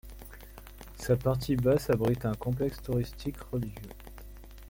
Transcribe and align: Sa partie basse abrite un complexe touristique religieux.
Sa 0.97 1.15
partie 1.15 1.55
basse 1.55 1.91
abrite 1.91 2.25
un 2.25 2.33
complexe 2.33 2.81
touristique 2.81 3.37
religieux. 3.39 3.91